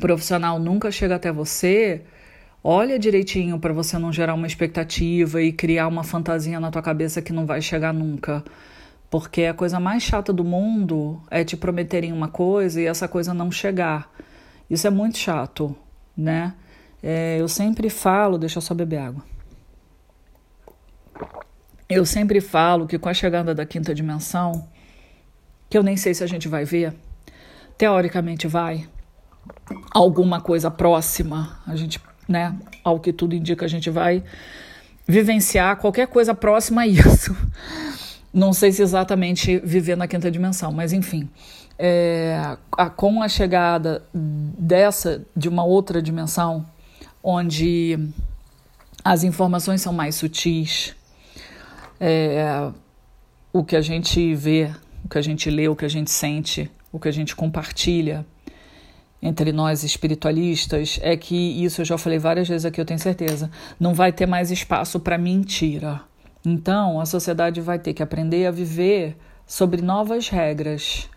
profissional 0.00 0.58
nunca 0.58 0.90
chega 0.90 1.14
até 1.14 1.30
você, 1.30 2.02
olha 2.64 2.98
direitinho 2.98 3.60
para 3.60 3.72
você 3.72 3.96
não 3.96 4.12
gerar 4.12 4.34
uma 4.34 4.48
expectativa 4.48 5.40
e 5.40 5.52
criar 5.52 5.86
uma 5.86 6.02
fantasia 6.02 6.58
na 6.58 6.68
tua 6.68 6.82
cabeça 6.82 7.22
que 7.22 7.32
não 7.32 7.46
vai 7.46 7.62
chegar 7.62 7.94
nunca. 7.94 8.42
Porque 9.08 9.44
a 9.44 9.54
coisa 9.54 9.78
mais 9.78 10.02
chata 10.02 10.32
do 10.32 10.42
mundo 10.42 11.22
é 11.30 11.44
te 11.44 11.56
prometerem 11.56 12.12
uma 12.12 12.26
coisa 12.26 12.80
e 12.82 12.86
essa 12.86 13.06
coisa 13.06 13.32
não 13.32 13.52
chegar. 13.52 14.12
Isso 14.68 14.84
é 14.84 14.90
muito 14.90 15.16
chato, 15.16 15.76
né? 16.16 16.54
É, 17.00 17.36
eu 17.40 17.46
sempre 17.46 17.88
falo, 17.88 18.36
deixa 18.36 18.58
eu 18.58 18.62
só 18.62 18.74
beber 18.74 18.98
água. 18.98 19.35
Eu 21.88 22.04
sempre 22.04 22.40
falo 22.40 22.86
que 22.86 22.98
com 22.98 23.08
a 23.08 23.14
chegada 23.14 23.54
da 23.54 23.64
quinta 23.64 23.94
dimensão, 23.94 24.66
que 25.70 25.78
eu 25.78 25.82
nem 25.82 25.96
sei 25.96 26.14
se 26.14 26.24
a 26.24 26.26
gente 26.26 26.48
vai 26.48 26.64
ver, 26.64 26.94
teoricamente 27.78 28.48
vai, 28.48 28.88
alguma 29.90 30.40
coisa 30.40 30.70
próxima, 30.70 31.60
a 31.66 31.76
gente, 31.76 32.00
né, 32.28 32.54
ao 32.82 32.98
que 32.98 33.12
tudo 33.12 33.34
indica, 33.34 33.64
a 33.64 33.68
gente 33.68 33.90
vai 33.90 34.22
vivenciar 35.06 35.76
qualquer 35.76 36.08
coisa 36.08 36.34
próxima 36.34 36.82
a 36.82 36.86
isso. 36.88 37.36
Não 38.32 38.52
sei 38.52 38.72
se 38.72 38.82
exatamente 38.82 39.58
viver 39.60 39.96
na 39.96 40.06
quinta 40.06 40.30
dimensão, 40.30 40.72
mas 40.72 40.92
enfim. 40.92 41.28
É, 41.78 42.56
a, 42.72 42.90
com 42.90 43.22
a 43.22 43.28
chegada 43.28 44.02
dessa, 44.12 45.22
de 45.36 45.48
uma 45.48 45.64
outra 45.64 46.02
dimensão, 46.02 46.66
onde 47.22 47.98
as 49.04 49.24
informações 49.24 49.80
são 49.82 49.92
mais 49.92 50.16
sutis, 50.16 50.94
é, 52.00 52.70
o 53.52 53.64
que 53.64 53.76
a 53.76 53.80
gente 53.80 54.34
vê, 54.34 54.70
o 55.04 55.08
que 55.08 55.18
a 55.18 55.22
gente 55.22 55.50
lê, 55.50 55.68
o 55.68 55.76
que 55.76 55.84
a 55.84 55.88
gente 55.88 56.10
sente, 56.10 56.70
o 56.92 56.98
que 56.98 57.08
a 57.08 57.12
gente 57.12 57.34
compartilha 57.34 58.24
entre 59.20 59.50
nós 59.52 59.82
espiritualistas 59.82 60.98
é 61.02 61.16
que 61.16 61.34
isso 61.34 61.80
eu 61.80 61.84
já 61.84 61.98
falei 61.98 62.18
várias 62.18 62.48
vezes 62.48 62.64
aqui, 62.64 62.80
eu 62.80 62.84
tenho 62.84 63.00
certeza, 63.00 63.50
não 63.78 63.94
vai 63.94 64.12
ter 64.12 64.26
mais 64.26 64.50
espaço 64.50 65.00
para 65.00 65.18
mentira. 65.18 66.00
Então, 66.44 67.00
a 67.00 67.06
sociedade 67.06 67.60
vai 67.60 67.78
ter 67.78 67.92
que 67.92 68.02
aprender 68.02 68.46
a 68.46 68.50
viver 68.50 69.16
sobre 69.46 69.82
novas 69.82 70.28
regras, 70.28 71.08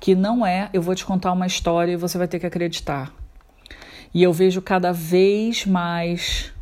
que 0.00 0.14
não 0.14 0.44
é, 0.44 0.68
eu 0.72 0.82
vou 0.82 0.94
te 0.94 1.04
contar 1.04 1.32
uma 1.32 1.46
história 1.46 1.92
e 1.92 1.96
você 1.96 2.18
vai 2.18 2.26
ter 2.26 2.38
que 2.38 2.46
acreditar. 2.46 3.12
E 4.12 4.22
eu 4.22 4.32
vejo 4.32 4.60
cada 4.62 4.92
vez 4.92 5.64
mais, 5.66 6.52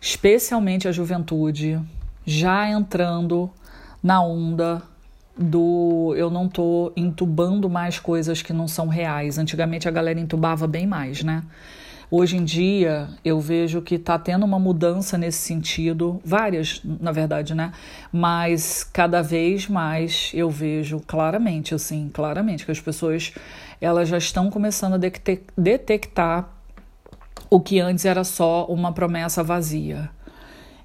especialmente 0.00 0.86
a 0.88 0.92
juventude, 0.92 1.80
já 2.24 2.68
entrando 2.68 3.50
na 4.02 4.22
onda 4.22 4.82
do 5.36 6.14
eu 6.16 6.30
não 6.30 6.48
tô 6.48 6.92
entubando 6.96 7.68
mais 7.68 7.98
coisas 7.98 8.42
que 8.42 8.52
não 8.52 8.68
são 8.68 8.88
reais. 8.88 9.38
Antigamente 9.38 9.88
a 9.88 9.90
galera 9.90 10.20
entubava 10.20 10.66
bem 10.66 10.86
mais, 10.86 11.22
né? 11.22 11.42
Hoje 12.10 12.36
em 12.36 12.44
dia 12.44 13.08
eu 13.24 13.40
vejo 13.40 13.80
que 13.80 13.94
está 13.94 14.18
tendo 14.18 14.44
uma 14.44 14.58
mudança 14.58 15.16
nesse 15.16 15.38
sentido, 15.38 16.20
várias, 16.24 16.82
na 16.84 17.12
verdade, 17.12 17.54
né? 17.54 17.72
Mas 18.12 18.82
cada 18.82 19.22
vez 19.22 19.68
mais 19.68 20.32
eu 20.34 20.50
vejo 20.50 21.00
claramente, 21.06 21.72
assim, 21.72 22.10
claramente 22.12 22.64
que 22.64 22.72
as 22.72 22.80
pessoas 22.80 23.32
elas 23.80 24.08
já 24.08 24.18
estão 24.18 24.50
começando 24.50 24.94
a 24.94 24.98
detectar 25.56 26.50
o 27.48 27.60
que 27.60 27.80
antes 27.80 28.04
era 28.04 28.24
só 28.24 28.66
uma 28.66 28.92
promessa 28.92 29.42
vazia. 29.42 30.10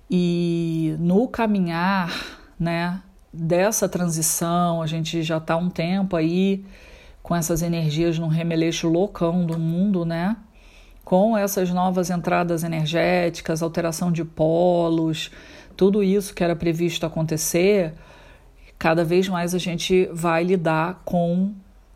E 0.09 0.95
no 0.99 1.27
caminhar, 1.27 2.13
né, 2.59 3.01
dessa 3.33 3.89
transição, 3.89 4.81
a 4.81 4.87
gente 4.87 5.23
já 5.23 5.37
está 5.37 5.57
um 5.57 5.69
tempo 5.69 6.15
aí 6.15 6.63
com 7.21 7.35
essas 7.35 7.61
energias 7.61 8.19
num 8.19 8.27
remeleixo 8.27 8.87
loucão 8.87 9.45
do 9.45 9.57
mundo, 9.57 10.05
né? 10.05 10.37
Com 11.03 11.37
essas 11.37 11.69
novas 11.71 12.09
entradas 12.09 12.63
energéticas, 12.63 13.61
alteração 13.61 14.11
de 14.11 14.23
polos, 14.23 15.31
tudo 15.75 16.03
isso 16.03 16.33
que 16.33 16.43
era 16.43 16.55
previsto 16.55 17.05
acontecer, 17.05 17.93
cada 18.77 19.03
vez 19.03 19.27
mais 19.27 19.53
a 19.53 19.57
gente 19.57 20.09
vai 20.13 20.43
lidar 20.43 21.01
com 21.03 21.53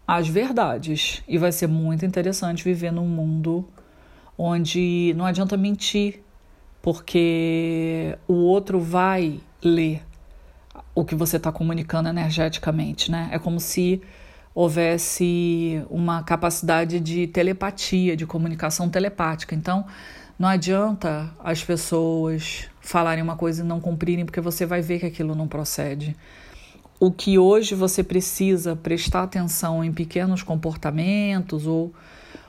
as 0.07 0.27
verdades. 0.27 1.23
E 1.27 1.37
vai 1.37 1.51
ser 1.51 1.67
muito 1.67 2.05
interessante 2.05 2.63
viver 2.63 2.91
num 2.91 3.07
mundo 3.07 3.67
onde 4.37 5.13
não 5.15 5.25
adianta 5.25 5.55
mentir, 5.55 6.23
porque 6.91 8.17
o 8.27 8.33
outro 8.33 8.79
vai 8.79 9.39
ler 9.63 10.01
o 10.95 11.05
que 11.05 11.13
você 11.13 11.37
está 11.37 11.51
comunicando 11.51 12.09
energeticamente, 12.09 13.11
né? 13.11 13.29
É 13.31 13.37
como 13.37 13.59
se 13.59 14.01
houvesse 14.55 15.83
uma 15.87 16.23
capacidade 16.23 16.99
de 16.99 17.27
telepatia, 17.27 18.17
de 18.17 18.25
comunicação 18.25 18.89
telepática. 18.89 19.53
Então, 19.53 19.85
não 20.39 20.49
adianta 20.49 21.29
as 21.43 21.63
pessoas 21.63 22.67
falarem 22.81 23.21
uma 23.21 23.35
coisa 23.35 23.61
e 23.63 23.67
não 23.67 23.79
cumprirem, 23.79 24.25
porque 24.25 24.41
você 24.41 24.65
vai 24.65 24.81
ver 24.81 24.97
que 24.99 25.05
aquilo 25.05 25.35
não 25.35 25.47
procede. 25.47 26.15
O 26.99 27.11
que 27.11 27.37
hoje 27.37 27.75
você 27.75 28.03
precisa 28.03 28.75
prestar 28.75 29.21
atenção 29.21 29.83
em 29.83 29.93
pequenos 29.93 30.41
comportamentos 30.41 31.67
ou, 31.67 31.93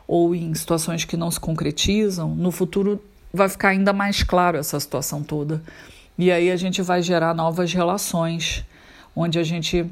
ou 0.09 0.35
em 0.35 0.55
situações 0.55 1.05
que 1.05 1.15
não 1.15 1.31
se 1.31 1.39
concretizam, 1.39 2.35
no 2.35 2.51
futuro 2.51 3.03
vai 3.33 3.49
ficar 3.49 3.69
ainda 3.69 3.93
mais 3.93 4.23
claro 4.23 4.59
essa 4.59 4.79
situação 4.79 5.23
toda. 5.23 5.63
E 6.19 6.31
aí 6.31 6.51
a 6.51 6.57
gente 6.57 6.83
vai 6.83 7.03
gerar 7.03 7.35
novas 7.35 7.73
relações, 7.73 8.65
onde 9.15 9.39
a 9.39 9.43
gente 9.43 9.87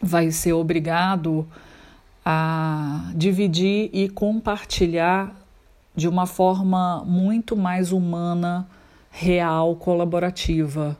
vai 0.00 0.30
ser 0.30 0.52
obrigado 0.52 1.46
a 2.24 3.10
dividir 3.14 3.90
e 3.92 4.08
compartilhar 4.08 5.34
de 5.94 6.08
uma 6.08 6.26
forma 6.26 7.04
muito 7.04 7.56
mais 7.56 7.92
humana, 7.92 8.66
real, 9.10 9.76
colaborativa, 9.76 10.96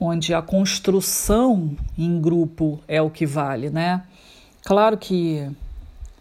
onde 0.00 0.34
a 0.34 0.42
construção 0.42 1.76
em 1.96 2.20
grupo 2.20 2.80
é 2.86 3.00
o 3.00 3.10
que 3.10 3.26
vale, 3.26 3.70
né? 3.70 4.02
Claro 4.64 4.98
que 4.98 5.48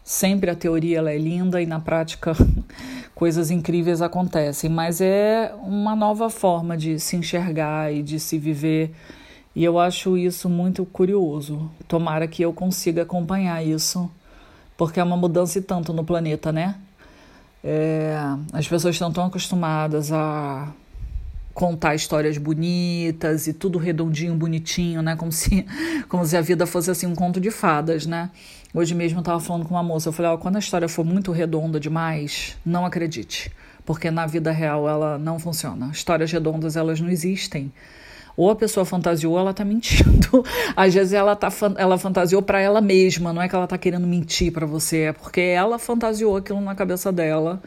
sempre 0.03 0.49
a 0.49 0.55
teoria 0.55 0.99
ela 0.99 1.11
é 1.11 1.17
linda 1.17 1.61
e 1.61 1.65
na 1.65 1.79
prática 1.79 2.33
coisas 3.17 3.49
incríveis 3.49 3.99
acontecem, 3.99 4.69
mas 4.69 5.01
é 5.01 5.51
uma 5.63 5.95
nova 5.95 6.29
forma 6.29 6.77
de 6.77 6.99
se 6.99 7.15
enxergar 7.15 7.91
e 7.91 8.03
de 8.03 8.19
se 8.19 8.37
viver. 8.37 8.93
E 9.55 9.63
eu 9.63 9.79
acho 9.79 10.15
isso 10.15 10.47
muito 10.47 10.85
curioso. 10.85 11.67
Tomara 11.87 12.27
que 12.27 12.43
eu 12.43 12.53
consiga 12.53 13.01
acompanhar 13.01 13.65
isso, 13.65 14.07
porque 14.77 14.99
é 14.99 15.03
uma 15.03 15.17
mudança 15.17 15.57
e 15.57 15.63
tanto 15.63 15.91
no 15.91 16.03
planeta, 16.03 16.51
né? 16.51 16.75
É, 17.63 18.15
as 18.53 18.67
pessoas 18.67 18.93
estão 18.93 19.11
tão 19.11 19.25
acostumadas 19.25 20.11
a 20.11 20.67
contar 21.57 21.95
histórias 21.95 22.37
bonitas 22.37 23.47
e 23.47 23.53
tudo 23.53 23.79
redondinho, 23.79 24.35
bonitinho, 24.35 25.01
né? 25.01 25.15
Como 25.15 25.31
se, 25.31 25.65
como 26.07 26.23
se 26.23 26.37
a 26.37 26.41
vida 26.41 26.67
fosse 26.67 26.91
assim 26.91 27.07
um 27.07 27.15
conto 27.15 27.41
de 27.41 27.49
fadas, 27.49 28.05
né? 28.05 28.29
Hoje 28.71 28.93
mesmo 28.93 29.17
eu 29.17 29.21
estava 29.21 29.39
falando 29.39 29.65
com 29.65 29.73
uma 29.73 29.81
moça, 29.81 30.09
eu 30.09 30.13
falei, 30.13 30.31
ó, 30.31 30.37
quando 30.37 30.57
a 30.57 30.59
história 30.59 30.87
for 30.87 31.03
muito 31.03 31.31
redonda 31.31 31.79
demais, 31.79 32.55
não 32.63 32.85
acredite, 32.85 33.51
porque 33.83 34.11
na 34.11 34.27
vida 34.27 34.51
real 34.51 34.87
ela 34.87 35.17
não 35.17 35.39
funciona. 35.39 35.89
Histórias 35.91 36.31
redondas, 36.31 36.75
elas 36.75 37.01
não 37.01 37.09
existem. 37.09 37.73
Ou 38.35 38.51
a 38.51 38.55
pessoa 38.55 38.85
fantasiou, 38.85 39.39
ela 39.39 39.51
tá 39.51 39.65
mentindo. 39.65 40.45
Às 40.77 40.93
vezes 40.93 41.11
ela 41.11 41.35
tá 41.35 41.49
ela 41.75 41.97
fantasiou 41.97 42.43
para 42.43 42.61
ela 42.61 42.81
mesma, 42.81 43.33
não 43.33 43.41
é 43.41 43.49
que 43.49 43.55
ela 43.55 43.65
tá 43.65 43.79
querendo 43.79 44.05
mentir 44.05 44.53
para 44.53 44.67
você, 44.67 44.97
é 45.05 45.11
porque 45.11 45.41
ela 45.41 45.79
fantasiou 45.79 46.37
aquilo 46.37 46.61
na 46.61 46.75
cabeça 46.75 47.11
dela 47.11 47.63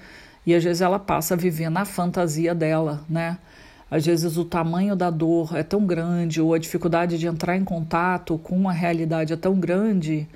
e 0.46 0.54
às 0.54 0.62
vezes 0.62 0.80
ela 0.80 0.98
passa 1.00 1.34
a 1.34 1.36
viver 1.36 1.68
na 1.70 1.84
fantasia 1.84 2.54
dela, 2.54 3.04
né? 3.08 3.36
Às 3.90 4.06
vezes 4.06 4.36
o 4.36 4.44
tamanho 4.44 4.94
da 4.94 5.10
dor 5.10 5.56
é 5.56 5.62
tão 5.62 5.84
grande 5.84 6.40
ou 6.40 6.54
a 6.54 6.58
dificuldade 6.58 7.18
de 7.18 7.26
entrar 7.26 7.56
em 7.56 7.64
contato 7.64 8.38
com 8.38 8.68
a 8.68 8.72
realidade 8.72 9.32
é 9.32 9.36
tão 9.36 9.58
grande 9.58 10.28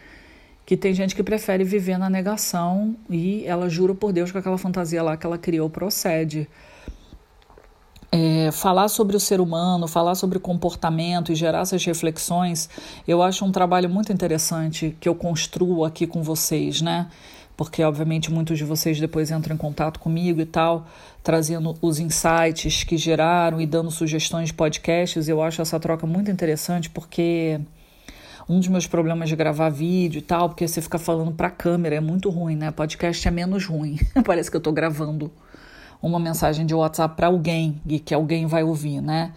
que 0.67 0.77
tem 0.77 0.95
gente 0.95 1.15
que 1.15 1.23
prefere 1.23 1.63
viver 1.63 1.99
na 1.99 2.11
negação 2.11 2.97
e 3.09 3.45
ela 3.47 3.69
jura 3.69 3.95
por 3.95 4.13
Deus 4.13 4.33
que 4.33 4.39
aquela 4.39 4.59
fantasia 4.59 5.03
lá 5.03 5.17
que 5.17 5.27
ela 5.27 5.39
criou 5.39 5.69
procede. 5.71 6.49
É, 8.11 8.51
falar 8.53 8.89
sobre 8.89 9.17
o 9.17 9.21
ser 9.21 9.41
humano, 9.41 9.89
falar 9.89 10.15
sobre 10.15 10.39
comportamento 10.39 11.33
e 11.33 11.35
gerar 11.35 11.61
essas 11.61 11.85
reflexões, 11.85 12.71
eu 13.07 13.23
acho 13.23 13.45
um 13.45 13.51
trabalho 13.51 13.91
muito 13.91 14.13
interessante 14.13 14.97
que 15.01 15.09
eu 15.09 15.15
construo 15.17 15.85
aqui 15.85 16.07
com 16.07 16.23
vocês, 16.23 16.81
né? 16.81 17.09
Porque, 17.57 17.83
obviamente, 17.83 18.33
muitos 18.33 18.59
de 18.59 18.65
vocês 18.65 18.99
depois 18.99 19.31
entram 19.31 19.55
em 19.55 19.59
contato 19.59 20.01
comigo 20.01 20.41
e 20.41 20.47
tal, 20.47 20.87
trazendo 21.23 21.77
os 21.81 21.99
insights 21.99 22.83
que 22.85 22.97
geraram 22.97 23.61
e 23.61 23.67
dando 23.67 23.91
sugestões 23.91 24.49
de 24.49 24.55
podcasts. 24.55 25.29
Eu 25.29 25.43
acho 25.43 25.63
essa 25.63 25.79
troca 25.79 26.07
muito 26.07 26.31
interessante 26.31 26.91
porque 26.91 27.61
um 28.49 28.59
dos 28.59 28.69
meus 28.69 28.87
problemas 28.87 29.29
de 29.29 29.37
gravar 29.37 29.69
vídeo 29.69 30.19
e 30.19 30.23
tal, 30.23 30.49
porque 30.49 30.67
você 30.67 30.83
fica 30.83 30.99
falando 30.99 31.33
para 31.33 31.49
a 31.49 31.51
câmera, 31.51 31.95
é 31.95 32.01
muito 32.01 32.29
ruim, 32.29 32.57
né? 32.57 32.71
Podcast 32.71 33.27
é 33.27 33.31
menos 33.31 33.67
ruim. 33.67 33.99
Parece 34.27 34.51
que 34.51 34.57
eu 34.57 34.59
estou 34.59 34.73
gravando 34.73 35.31
uma 36.03 36.19
mensagem 36.19 36.67
de 36.67 36.75
WhatsApp 36.75 37.17
para 37.17 37.29
alguém 37.29 37.81
e 37.87 37.99
que 37.99 38.13
alguém 38.13 38.47
vai 38.47 38.63
ouvir, 38.63 39.01
né? 39.01 39.33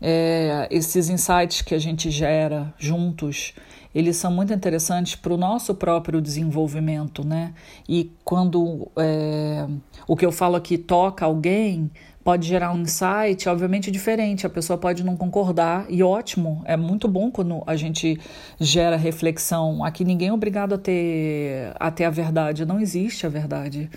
é, 0.00 0.66
esses 0.70 1.08
insights 1.08 1.60
que 1.62 1.74
a 1.74 1.78
gente 1.78 2.10
gera 2.10 2.72
juntos, 2.78 3.52
eles 3.94 4.16
são 4.16 4.30
muito 4.30 4.52
interessantes 4.52 5.16
para 5.16 5.32
o 5.32 5.36
nosso 5.36 5.74
próprio 5.74 6.20
desenvolvimento, 6.20 7.26
né? 7.26 7.52
E 7.88 8.12
quando 8.24 8.88
é, 8.96 9.66
o 10.06 10.16
que 10.16 10.24
eu 10.24 10.30
falo 10.30 10.56
aqui 10.56 10.78
toca 10.78 11.24
alguém, 11.24 11.90
pode 12.22 12.46
gerar 12.46 12.72
um 12.72 12.82
insight, 12.82 13.48
obviamente 13.48 13.90
diferente. 13.90 14.46
A 14.46 14.50
pessoa 14.50 14.78
pode 14.78 15.02
não 15.02 15.16
concordar 15.16 15.86
e 15.88 16.02
ótimo, 16.02 16.62
é 16.64 16.76
muito 16.76 17.08
bom 17.08 17.30
quando 17.30 17.62
a 17.66 17.74
gente 17.74 18.18
gera 18.60 18.96
reflexão. 18.96 19.84
Aqui 19.84 20.04
ninguém 20.04 20.28
é 20.28 20.32
obrigado 20.32 20.74
a 20.74 20.78
ter 20.78 21.72
a, 21.78 21.90
ter 21.90 22.04
a 22.04 22.10
verdade, 22.10 22.64
não 22.64 22.78
existe 22.78 23.26
a 23.26 23.28
verdade. 23.28 23.90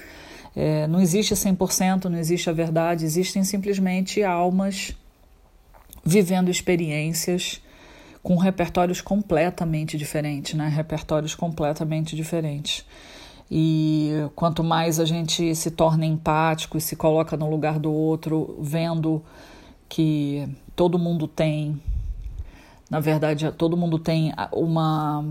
É, 0.55 0.85
não 0.87 1.01
existe 1.01 1.33
100%, 1.33 2.05
não 2.05 2.17
existe 2.17 2.49
a 2.49 2.53
verdade, 2.53 3.05
existem 3.05 3.43
simplesmente 3.43 4.23
almas 4.23 4.95
vivendo 6.05 6.49
experiências 6.49 7.61
com 8.23 8.37
repertórios 8.37 9.01
completamente 9.01 9.97
diferentes, 9.97 10.53
né? 10.53 10.69
Repertórios 10.69 11.35
completamente 11.35 12.15
diferentes. 12.15 12.85
E 13.51 14.11
quanto 14.33 14.63
mais 14.63 14.99
a 14.99 15.05
gente 15.05 15.53
se 15.53 15.69
torna 15.69 16.05
empático 16.05 16.77
e 16.77 16.81
se 16.81 16.95
coloca 16.95 17.35
no 17.35 17.49
lugar 17.49 17.77
do 17.77 17.91
outro, 17.91 18.57
vendo 18.61 19.21
que 19.89 20.47
todo 20.73 20.97
mundo 20.97 21.27
tem, 21.27 21.79
na 22.89 23.01
verdade, 23.01 23.51
todo 23.51 23.75
mundo 23.75 23.99
tem 23.99 24.33
uma, 24.53 25.25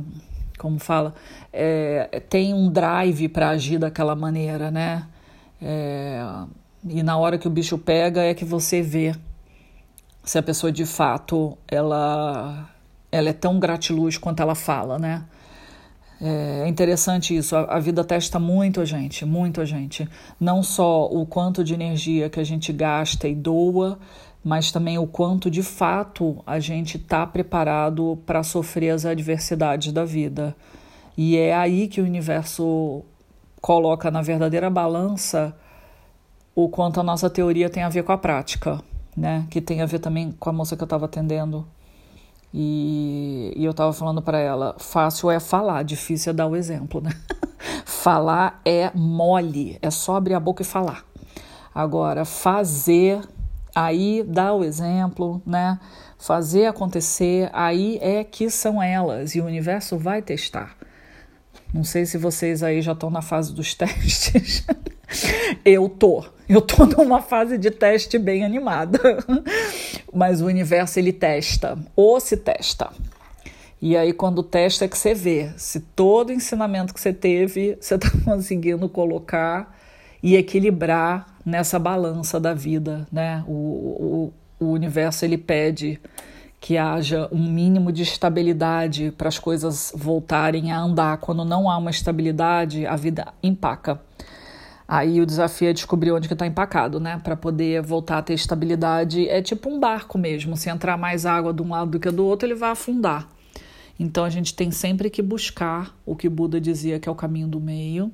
como 0.58 0.78
fala, 0.78 1.14
é, 1.50 2.22
tem 2.28 2.52
um 2.52 2.70
drive 2.70 3.28
para 3.28 3.49
agir 3.49 3.78
daquela 3.78 4.14
maneira, 4.14 4.70
né? 4.70 5.08
É, 5.61 6.22
e 6.87 7.02
na 7.02 7.16
hora 7.16 7.38
que 7.38 7.49
o 7.49 7.50
bicho 7.50 7.78
pega 7.78 8.22
é 8.22 8.34
que 8.34 8.44
você 8.44 8.82
vê 8.82 9.14
se 10.22 10.38
a 10.38 10.42
pessoa 10.42 10.70
de 10.70 10.84
fato 10.84 11.56
ela 11.66 12.68
ela 13.12 13.28
é 13.28 13.33
tão 13.35 13.61
gratiluz 13.61 14.16
quanto 14.16 14.40
ela 14.40 14.54
fala, 14.54 14.99
né? 14.99 15.25
É 16.25 16.66
interessante 16.69 17.37
isso. 17.37 17.54
A, 17.54 17.64
a, 17.64 17.81
vida 17.81 18.02
testa 18.04 18.38
muito 18.38 18.81
a 18.81 18.85
gente, 18.85 19.25
muito 19.25 19.61
a 19.61 19.64
gente. 19.64 20.09
Não 20.40 20.62
só 20.62 21.07
o 21.07 21.26
quanto 21.26 21.62
de 21.62 21.75
energia 21.75 22.31
que 22.31 22.40
a 22.40 22.45
gente 22.45 22.73
gasta 22.73 23.28
e 23.28 23.35
doa, 23.35 23.99
mas 24.42 24.71
também 24.71 24.99
o 24.99 25.07
quanto 25.07 25.50
de 25.50 25.64
fato 25.64 26.40
a 26.47 26.61
gente 26.61 26.97
está 26.97 27.26
preparado 27.26 28.19
para 28.25 28.42
sofrer 28.45 28.90
as 28.90 29.04
adversidades 29.04 29.92
da 29.92 30.04
vida. 30.04 30.57
E 31.16 31.37
é 31.37 31.54
aí 31.54 31.88
que 31.88 32.00
o 32.00 32.04
universo 32.04 33.02
coloca 33.61 34.11
na 34.11 34.23
verdadeira 34.23 34.71
balança 34.71 35.54
o 36.54 36.69
quanto 36.69 37.00
a 37.00 37.02
nossa 37.02 37.28
teoria 37.28 37.69
tem 37.69 37.83
a 37.83 37.88
ver 37.88 38.04
com 38.04 38.12
a 38.12 38.19
prática, 38.19 38.81
né? 39.16 39.45
Que 39.50 39.61
tem 39.61 39.81
a 39.83 39.87
ver 39.87 39.99
também 39.99 40.31
com 40.33 40.49
a 40.49 40.52
moça 40.52 40.76
que 40.76 40.83
eu 40.83 40.87
estava 40.87 41.07
atendendo. 41.07 41.66
E, 42.54 43.52
e 43.56 43.64
eu 43.64 43.71
estava 43.71 43.92
falando 43.92 44.21
para 44.21 44.38
ela: 44.38 44.76
fácil 44.78 45.30
é 45.30 45.40
falar, 45.40 45.82
difícil 45.82 46.30
é 46.30 46.35
dar 46.35 46.47
o 46.47 46.56
exemplo, 46.56 47.00
né? 47.00 47.11
falar 47.87 48.61
é 48.64 48.90
mole, 48.94 49.78
é 49.80 49.90
só 49.90 50.16
abrir 50.16 50.35
a 50.35 50.40
boca 50.40 50.62
e 50.62 50.66
falar. 50.66 51.04
Agora, 51.75 52.25
fazer, 52.25 53.21
aí 53.75 54.23
dá 54.26 54.52
o 54.52 54.62
exemplo, 54.62 55.40
né? 55.47 55.78
Fazer 56.18 56.66
acontecer, 56.66 57.49
aí 57.52 57.99
é 58.02 58.23
que 58.23 58.50
são 58.50 58.82
elas 58.82 59.35
e 59.35 59.40
o 59.40 59.47
universo 59.47 59.97
vai 59.97 60.21
testar. 60.21 60.76
Não 61.73 61.82
sei 61.82 62.04
se 62.04 62.18
vocês 62.18 62.62
aí 62.62 62.82
já 62.82 62.92
estão 62.92 63.11
na 63.11 63.23
fase 63.23 63.54
dos 63.54 63.73
testes. 63.75 64.66
eu 65.64 65.88
tô. 65.88 66.25
Eu 66.52 66.61
tô 66.61 66.85
numa 67.02 67.23
fase 67.23 67.56
de 67.56 67.71
teste 67.71 68.18
bem 68.18 68.44
animada. 68.44 68.99
Mas 70.12 70.42
o 70.42 70.47
universo 70.47 70.99
ele 70.99 71.12
testa, 71.12 71.78
ou 71.97 72.21
se 72.21 72.37
testa. 72.37 72.90
E 73.80 73.97
aí, 73.97 74.12
quando 74.12 74.42
testa, 74.42 74.85
é 74.85 74.88
que 74.88 74.97
você 74.97 75.14
vê 75.14 75.50
se 75.56 75.80
todo 75.80 76.30
ensinamento 76.30 76.92
que 76.92 77.00
você 77.00 77.12
teve 77.12 77.76
você 77.80 77.94
está 77.94 78.11
conseguindo 78.25 78.87
colocar 78.88 79.76
e 80.23 80.37
equilibrar 80.37 81.26
nessa 81.44 81.78
balança 81.78 82.38
da 82.38 82.52
vida, 82.52 83.09
né? 83.11 83.42
O, 83.49 84.32
o, 84.61 84.64
o 84.64 84.66
universo 84.73 85.25
ele 85.25 85.38
pede 85.38 85.99
que 86.61 86.76
haja 86.76 87.28
um 87.32 87.50
mínimo 87.50 87.90
de 87.90 88.02
estabilidade 88.02 89.11
para 89.18 89.27
as 89.27 89.38
coisas 89.38 89.90
voltarem 89.96 90.70
a 90.70 90.79
andar. 90.79 91.16
Quando 91.16 91.44
não 91.44 91.68
há 91.68 91.77
uma 91.77 91.90
estabilidade, 91.90 92.87
a 92.87 92.94
vida 92.94 93.29
empaca. 93.42 94.00
Aí 94.87 95.21
o 95.21 95.27
desafio 95.27 95.68
é 95.68 95.73
descobrir 95.73 96.12
onde 96.12 96.29
que 96.29 96.35
está 96.35 96.47
empacado, 96.47 97.01
né? 97.01 97.21
Para 97.23 97.37
poder 97.37 97.83
voltar 97.83 98.18
a 98.18 98.23
ter 98.23 98.35
estabilidade. 98.35 99.29
É 99.29 99.40
tipo 99.40 99.71
um 99.71 99.79
barco 99.79 100.18
mesmo. 100.18 100.57
Se 100.57 100.68
entrar 100.68 100.97
mais 100.97 101.25
água 101.25 101.53
de 101.53 101.62
um 101.62 101.71
lado 101.71 101.92
do 101.92 102.01
que 102.01 102.11
do 102.11 102.25
outro, 102.25 102.47
ele 102.47 102.55
vai 102.55 102.71
afundar. 102.71 103.29
Então 103.99 104.25
a 104.25 104.31
gente 104.31 104.55
tem 104.55 104.71
sempre 104.71 105.09
que 105.09 105.23
buscar 105.23 105.97
o 106.05 106.16
que 106.16 106.29
Buda 106.29 106.61
dizia 106.61 106.99
que 106.99 107.09
é 107.09 107.12
o 107.12 107.14
caminho 107.14 107.47
do 107.47 107.61
meio, 107.61 108.11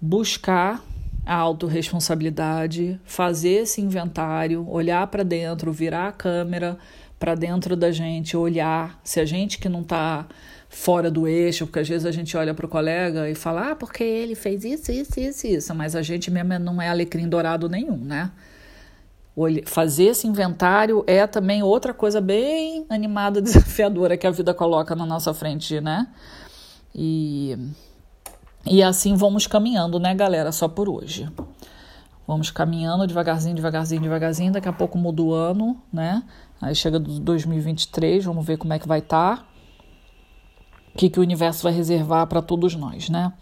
buscar 0.00 0.82
a 1.24 1.34
autorresponsabilidade, 1.36 3.00
fazer 3.04 3.62
esse 3.62 3.80
inventário, 3.80 4.68
olhar 4.68 5.06
para 5.06 5.22
dentro, 5.22 5.72
virar 5.72 6.08
a 6.08 6.12
câmera 6.12 6.76
para 7.18 7.34
dentro 7.34 7.76
da 7.76 7.90
gente, 7.90 8.36
olhar 8.36 9.00
se 9.02 9.20
a 9.20 9.24
gente 9.24 9.58
que 9.58 9.68
não 9.68 9.80
está 9.80 10.26
fora 10.74 11.08
do 11.08 11.26
eixo, 11.28 11.66
porque 11.66 11.78
às 11.78 11.88
vezes 11.88 12.04
a 12.04 12.10
gente 12.10 12.36
olha 12.36 12.52
para 12.52 12.66
o 12.66 12.68
colega 12.68 13.30
e 13.30 13.34
fala, 13.34 13.70
ah, 13.70 13.76
porque 13.76 14.02
ele 14.02 14.34
fez 14.34 14.64
isso, 14.64 14.90
isso, 14.90 15.20
isso, 15.20 15.46
isso, 15.46 15.74
mas 15.74 15.94
a 15.94 16.02
gente 16.02 16.30
mesmo 16.30 16.58
não 16.58 16.82
é 16.82 16.88
alecrim 16.88 17.28
dourado 17.28 17.68
nenhum, 17.68 17.96
né? 17.96 18.30
Fazer 19.66 20.06
esse 20.06 20.26
inventário 20.26 21.04
é 21.06 21.26
também 21.26 21.62
outra 21.62 21.94
coisa 21.94 22.20
bem 22.20 22.86
animada, 22.88 23.40
desafiadora 23.42 24.16
que 24.16 24.26
a 24.26 24.30
vida 24.30 24.52
coloca 24.52 24.96
na 24.96 25.06
nossa 25.06 25.32
frente, 25.32 25.80
né? 25.80 26.08
E, 26.92 27.56
e 28.66 28.82
assim 28.82 29.14
vamos 29.14 29.46
caminhando, 29.46 30.00
né, 30.00 30.12
galera? 30.14 30.50
Só 30.50 30.66
por 30.68 30.88
hoje. 30.88 31.28
Vamos 32.26 32.50
caminhando 32.50 33.06
devagarzinho, 33.06 33.54
devagarzinho, 33.54 34.02
devagarzinho. 34.02 34.52
Daqui 34.52 34.68
a 34.68 34.72
pouco 34.72 34.96
muda 34.98 35.22
o 35.22 35.32
ano, 35.32 35.76
né? 35.92 36.22
Aí 36.60 36.74
chega 36.74 36.98
do 36.98 37.20
2023, 37.20 38.24
vamos 38.24 38.44
ver 38.44 38.56
como 38.56 38.72
é 38.72 38.78
que 38.78 38.88
vai 38.88 39.00
estar. 39.00 39.38
Tá. 39.38 39.53
O 40.94 40.98
que, 40.98 41.10
que 41.10 41.18
o 41.18 41.22
universo 41.22 41.64
vai 41.64 41.72
reservar 41.72 42.26
para 42.28 42.40
todos 42.40 42.76
nós, 42.76 43.08
né? 43.08 43.32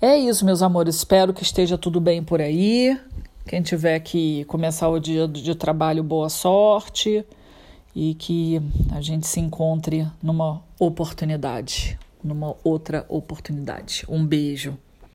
É 0.00 0.16
isso, 0.16 0.44
meus 0.44 0.62
amores. 0.62 0.94
Espero 0.94 1.34
que 1.34 1.42
esteja 1.42 1.76
tudo 1.76 2.00
bem 2.00 2.22
por 2.22 2.40
aí. 2.40 2.96
Quem 3.44 3.60
tiver 3.60 3.98
que 4.00 4.44
começar 4.44 4.88
o 4.88 5.00
dia 5.00 5.26
de 5.26 5.54
trabalho, 5.56 6.04
boa 6.04 6.28
sorte. 6.28 7.24
E 7.94 8.14
que 8.14 8.62
a 8.92 9.00
gente 9.00 9.26
se 9.26 9.40
encontre 9.40 10.06
numa 10.22 10.62
oportunidade, 10.78 11.98
numa 12.22 12.54
outra 12.62 13.04
oportunidade. 13.08 14.04
Um 14.08 14.24
beijo. 14.24 14.78